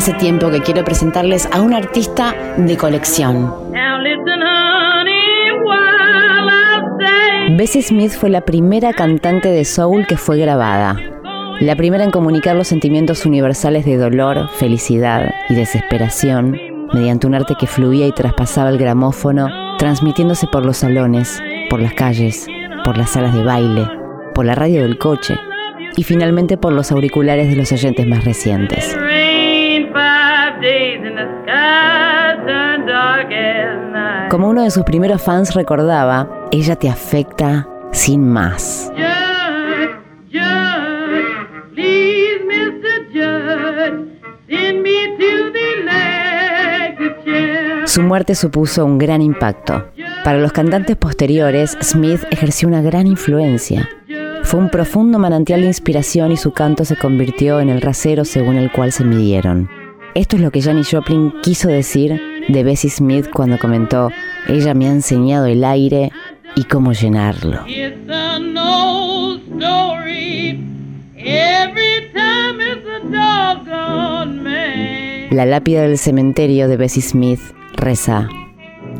[0.00, 3.52] Hace tiempo que quiero presentarles a un artista de colección.
[7.50, 10.96] Bessie Smith fue la primera cantante de soul que fue grabada.
[11.60, 16.58] La primera en comunicar los sentimientos universales de dolor, felicidad y desesperación
[16.94, 21.92] mediante un arte que fluía y traspasaba el gramófono, transmitiéndose por los salones, por las
[21.92, 22.46] calles,
[22.84, 23.86] por las salas de baile,
[24.34, 25.38] por la radio del coche
[25.94, 28.96] y finalmente por los auriculares de los oyentes más recientes.
[34.30, 38.92] Como uno de sus primeros fans recordaba, ella te afecta sin más.
[47.86, 49.86] Su muerte supuso un gran impacto.
[50.22, 53.88] Para los cantantes posteriores, Smith ejerció una gran influencia.
[54.44, 58.54] Fue un profundo manantial de inspiración y su canto se convirtió en el rasero según
[58.54, 59.68] el cual se midieron.
[60.14, 64.10] Esto es lo que Janis Joplin quiso decir de Bessie Smith cuando comentó,
[64.48, 66.10] ella me ha enseñado el aire
[66.56, 67.60] y cómo llenarlo.
[75.30, 77.40] La lápida del cementerio de Bessie Smith
[77.74, 78.28] reza,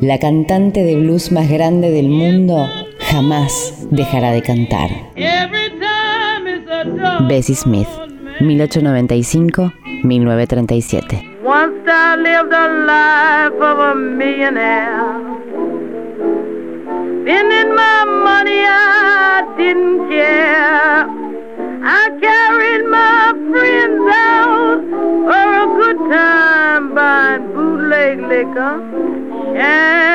[0.00, 2.68] la cantante de blues más grande del mundo
[3.00, 4.90] jamás dejará de cantar.
[7.28, 7.88] Bessie Smith,
[8.40, 11.29] 1895-1937.
[11.42, 15.20] Once I lived a life of a millionaire.
[17.22, 21.06] Spending my money, I didn't care.
[21.82, 24.80] I carried my friends out
[25.28, 28.74] for a good time buying bootleg liquor,
[29.56, 30.09] champagne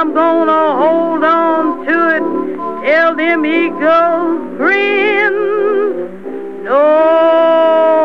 [0.00, 2.24] I'm gonna hold on to it
[2.86, 5.34] till them eagles grin.
[6.64, 8.02] Nobody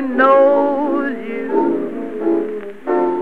[0.00, 1.50] knows you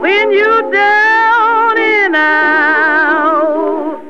[0.02, 4.02] when you're down and out.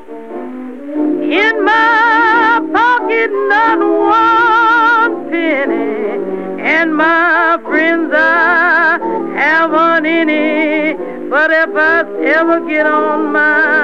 [1.23, 6.19] In my pocket, not one penny,
[6.61, 8.99] and my friends I
[9.37, 10.97] haven't any.
[11.31, 12.05] But if I
[12.39, 13.76] ever get on my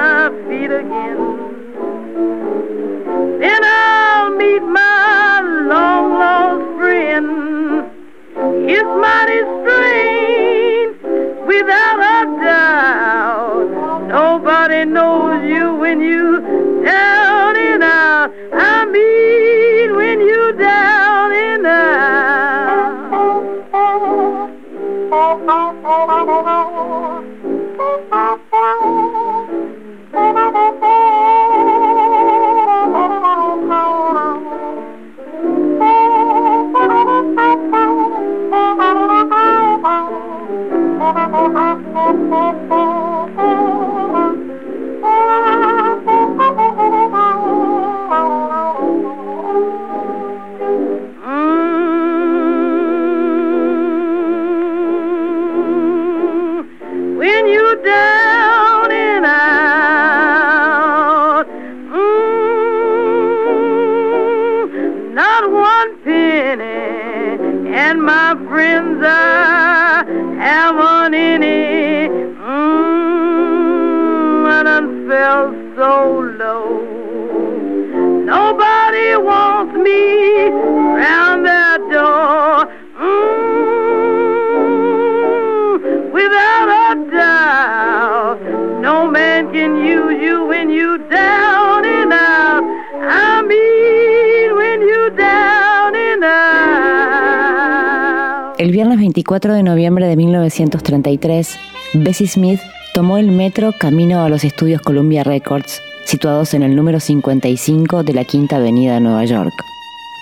[98.73, 101.59] viernes 24 de noviembre de 1933,
[101.93, 102.59] Bessie Smith
[102.95, 108.13] tomó el metro camino a los estudios Columbia Records, situados en el número 55 de
[108.13, 109.53] la Quinta Avenida de Nueva York.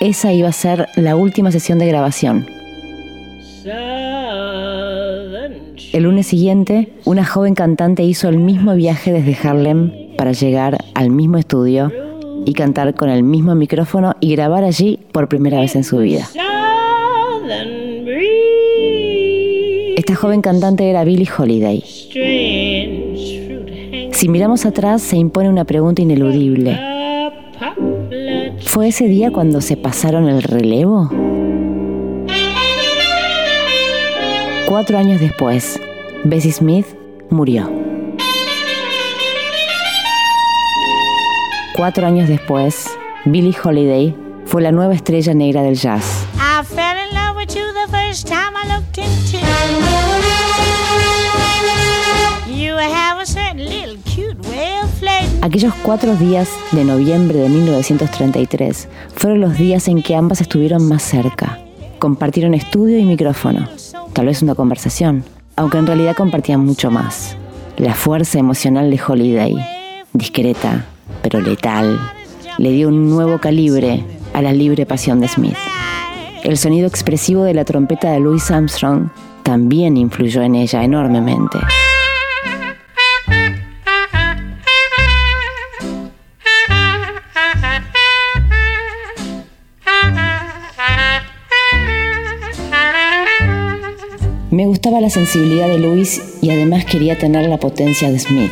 [0.01, 2.45] Esa iba a ser la última sesión de grabación.
[5.93, 11.09] El lunes siguiente, una joven cantante hizo el mismo viaje desde Harlem para llegar al
[11.09, 11.89] mismo estudio
[12.45, 16.27] y cantar con el mismo micrófono y grabar allí por primera vez en su vida.
[20.01, 21.79] Esta joven cantante era Billie Holiday.
[24.11, 26.75] Si miramos atrás se impone una pregunta ineludible.
[28.61, 31.07] ¿Fue ese día cuando se pasaron el relevo?
[34.67, 35.79] cuatro años después,
[36.23, 36.87] Bessie Smith
[37.29, 37.71] murió.
[41.75, 42.89] Cuatro años después,
[43.25, 44.15] Billie Holiday
[44.45, 46.25] fue la nueva estrella negra del jazz.
[55.51, 61.03] Aquellos cuatro días de noviembre de 1933 fueron los días en que ambas estuvieron más
[61.03, 61.59] cerca.
[61.99, 63.67] Compartieron estudio y micrófono,
[64.13, 65.25] tal vez una conversación,
[65.57, 67.35] aunque en realidad compartían mucho más.
[67.75, 69.57] La fuerza emocional de Holiday,
[70.13, 70.85] discreta
[71.21, 71.99] pero letal,
[72.57, 75.57] le dio un nuevo calibre a la libre pasión de Smith.
[76.45, 79.09] El sonido expresivo de la trompeta de Louis Armstrong
[79.43, 81.57] también influyó en ella enormemente.
[94.71, 98.51] Gustaba la sensibilidad de Louis y además quería tener la potencia de Smith.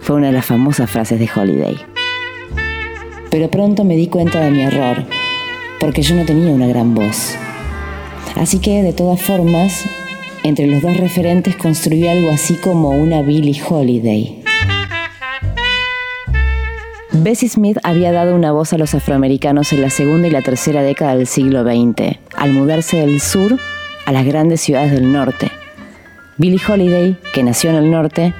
[0.00, 1.76] Fue una de las famosas frases de Holiday.
[3.30, 5.04] Pero pronto me di cuenta de mi error,
[5.78, 7.34] porque yo no tenía una gran voz.
[8.34, 9.84] Así que, de todas formas,
[10.42, 14.42] entre los dos referentes construí algo así como una Billie Holiday.
[17.12, 20.82] Bessie Smith había dado una voz a los afroamericanos en la segunda y la tercera
[20.82, 23.58] década del siglo XX, al mudarse del sur
[24.06, 25.50] a las grandes ciudades del norte.
[26.38, 28.34] Billie Holiday, que nació en el norte,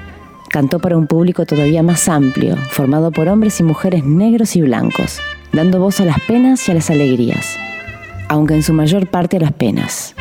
[0.49, 5.19] cantó para un público todavía más amplio, formado por hombres y mujeres negros y blancos,
[5.51, 7.57] dando voz a las penas y a las alegrías,
[8.27, 10.15] aunque en su mayor parte a las penas,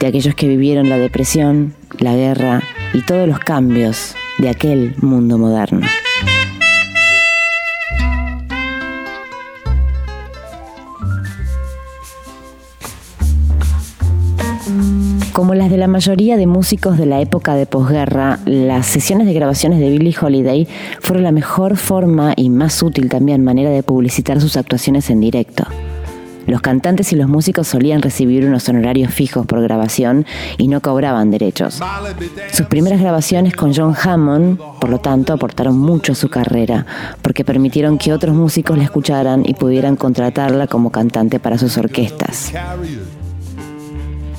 [0.00, 5.38] de aquellos que vivieron la depresión, la guerra y todos los cambios de aquel mundo
[5.38, 5.86] moderno.
[15.34, 19.34] Como las de la mayoría de músicos de la época de posguerra, las sesiones de
[19.34, 20.68] grabaciones de Billie Holiday
[21.00, 25.64] fueron la mejor forma y más útil también manera de publicitar sus actuaciones en directo.
[26.46, 30.24] Los cantantes y los músicos solían recibir unos honorarios fijos por grabación
[30.56, 31.80] y no cobraban derechos.
[32.52, 36.86] Sus primeras grabaciones con John Hammond, por lo tanto, aportaron mucho a su carrera,
[37.22, 42.52] porque permitieron que otros músicos la escucharan y pudieran contratarla como cantante para sus orquestas.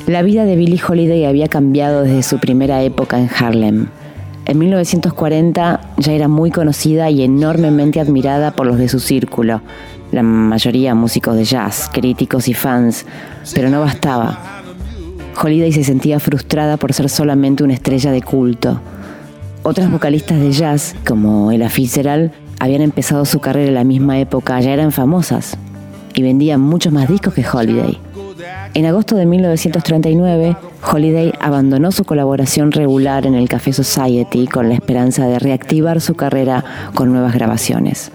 [0.07, 3.87] La vida de Billie Holiday había cambiado desde su primera época en Harlem.
[4.45, 9.61] En 1940 ya era muy conocida y enormemente admirada por los de su círculo,
[10.11, 13.03] la mayoría músicos de jazz, críticos y fans,
[13.55, 14.61] pero no bastaba.
[15.41, 18.79] Holiday se sentía frustrada por ser solamente una estrella de culto.
[19.63, 24.61] Otras vocalistas de jazz, como Ella Fitzgerald, habían empezado su carrera en la misma época,
[24.61, 25.57] ya eran famosas
[26.13, 28.04] y vendían muchos más discos que Holiday.
[28.75, 30.57] En agosto de 1939,
[30.91, 36.15] Holiday abandonó su colaboración regular en el Café Society con la esperanza de reactivar su
[36.15, 38.11] carrera con nuevas grabaciones.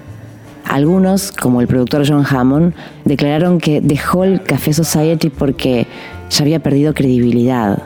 [0.66, 2.74] Algunos, como el productor John Hammond,
[3.06, 5.86] declararon que dejó el Café Society porque
[6.28, 7.82] ya había perdido credibilidad.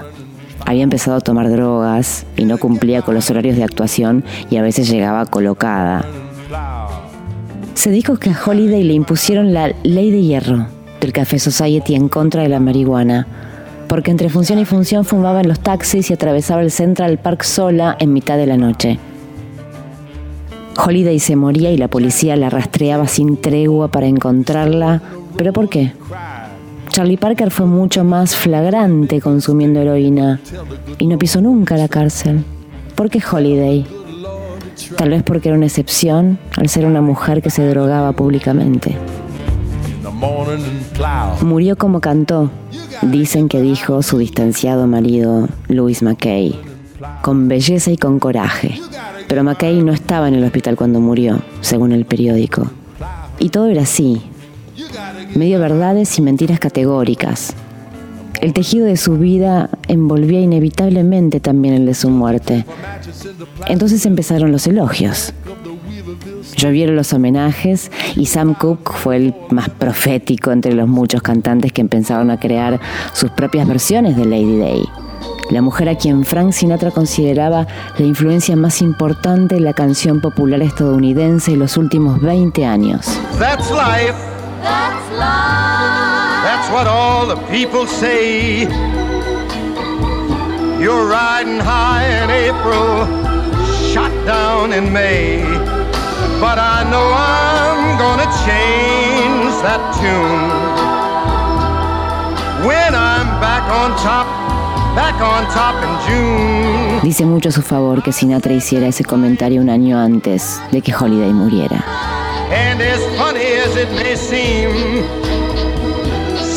[0.67, 4.62] Había empezado a tomar drogas y no cumplía con los horarios de actuación y a
[4.62, 6.05] veces llegaba colocada.
[7.75, 10.74] Se dijo que a Holiday le impusieron la ley de hierro,
[11.05, 13.27] el Café Society en contra de la marihuana,
[13.89, 17.96] porque entre función y función fumaba en los taxis y atravesaba el Central Park sola
[17.99, 18.99] en mitad de la noche.
[20.77, 25.01] Holiday se moría y la policía la rastreaba sin tregua para encontrarla.
[25.37, 25.93] ¿Pero por qué?
[26.89, 30.41] Charlie Parker fue mucho más flagrante consumiendo heroína
[30.99, 32.44] y no pisó nunca la cárcel.
[32.94, 33.87] ¿Por qué Holiday?
[34.96, 38.96] Tal vez porque era una excepción al ser una mujer que se drogaba públicamente.
[41.43, 42.51] Murió como cantó,
[43.03, 46.59] dicen que dijo su distanciado marido Louis McKay,
[47.23, 48.81] con belleza y con coraje.
[49.29, 52.71] Pero McKay no estaba en el hospital cuando murió, según el periódico.
[53.39, 54.23] Y todo era así,
[55.35, 57.55] medio verdades y mentiras categóricas.
[58.41, 62.67] El tejido de su vida envolvía inevitablemente también el de su muerte.
[63.69, 65.33] Entonces empezaron los elogios.
[66.56, 71.81] Llovieron los homenajes y Sam Cooke fue el más profético entre los muchos cantantes que
[71.81, 72.81] empezaron a crear
[73.13, 74.84] sus propias versiones de Lady Day.
[75.51, 77.67] La mujer a quien Frank Sinatra consideraba
[77.99, 83.06] la influencia más importante en la canción popular estadounidense en los últimos 20 años.
[83.39, 84.15] That's life.
[84.63, 85.75] That's life.
[86.44, 88.67] That's what all the people say.
[90.81, 93.06] You're riding high in April,
[93.93, 95.54] shot down in May.
[96.41, 100.50] But I know I'm gonna change that tune
[102.67, 104.26] when I'm back on top
[104.94, 107.00] back on top in June.
[107.03, 110.94] Dice mucho a su favor que Sinatra hiciera ese comentario un año antes de que
[110.94, 111.84] Holiday muriera.
[112.50, 114.70] And as funny as it may seem,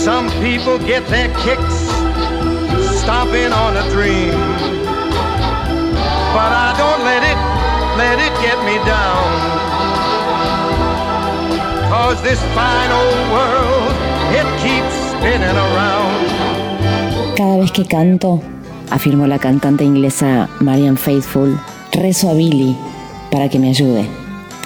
[0.06, 1.90] some people get their kicks
[3.02, 4.34] stomping on a dream.
[6.34, 7.38] But I don't let it,
[7.98, 9.28] let it get me down.
[11.92, 13.94] Cause this fine old world,
[14.40, 16.16] it keeps spinning around.
[17.36, 18.42] Cada vez que canto,
[18.90, 21.60] afirmó la cantante inglesa Marian Faithfull,
[21.92, 22.76] rezo a Billy
[23.32, 24.06] para que me ayude,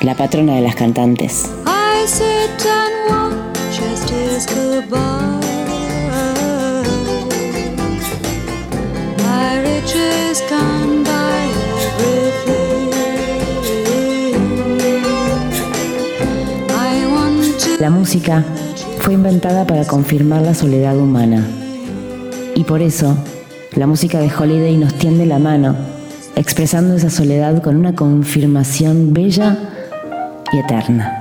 [0.01, 1.49] la patrona de las cantantes.
[1.65, 5.39] I sit and watch as days go by.
[9.23, 10.80] My riches can
[17.81, 18.45] La música
[18.99, 21.43] fue inventada para confirmar la soledad humana.
[22.53, 23.17] Y por eso,
[23.75, 25.75] la música de Holiday nos tiende la mano,
[26.35, 29.57] expresando esa soledad con una confirmación bella
[30.53, 31.20] y eterna.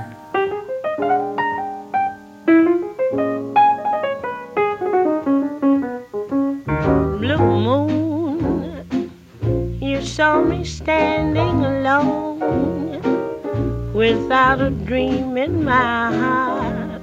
[14.01, 17.01] Without a dream in my heart,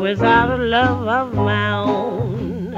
[0.00, 2.72] without a love of my own.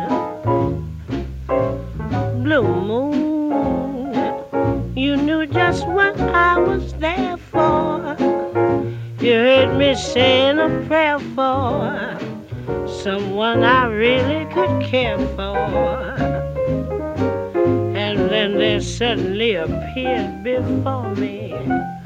[2.43, 4.13] Blue moon,
[4.97, 8.17] you knew just what I was there for.
[9.21, 12.19] You heard me saying a prayer for
[12.89, 15.57] someone I really could care for.
[18.05, 21.41] And then there suddenly appeared before me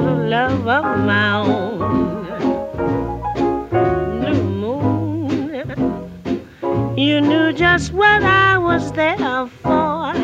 [0.00, 1.78] A love of my own.
[4.20, 5.68] Blue moon,
[6.96, 10.14] you knew just what I was there for.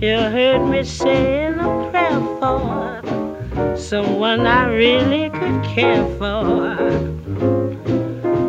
[0.00, 6.76] You heard me saying a prayer for someone I really could care for.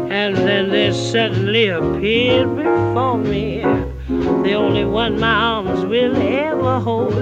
[0.09, 3.61] And then there suddenly appeared before me
[4.07, 7.13] the only one my arms will ever hold.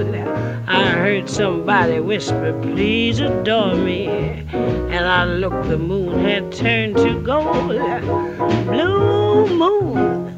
[0.68, 4.08] I heard somebody whisper, Please adore me.
[4.08, 7.70] And I looked, the moon had turned to gold.
[8.66, 10.36] Blue moon.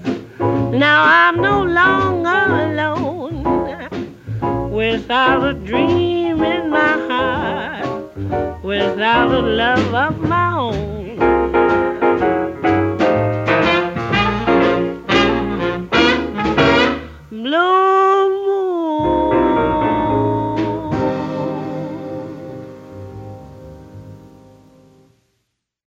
[0.78, 2.30] Now I'm no longer
[2.68, 3.44] alone
[4.72, 10.47] without a dream in my heart, without a love of my own.